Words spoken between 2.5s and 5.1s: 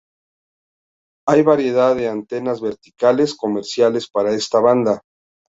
verticales comerciales para esta banda.